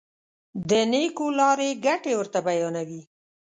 [0.69, 3.01] د نېکو لارو ګټې ورته بیانوي.